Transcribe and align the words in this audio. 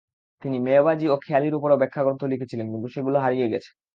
তিনি 0.43 0.57
মেবাজী 0.67 1.05
ও 1.09 1.15
খেয়ালির 1.17 1.57
উপরও 1.59 1.79
ব্যাখ্যাগ্রন্থ 1.81 2.21
লিখেছিলেন 2.25 2.67
কিন্তু 2.71 2.87
সেগুলো 2.95 3.17
হারিয়ে 3.19 3.51
গেছে। 3.53 3.69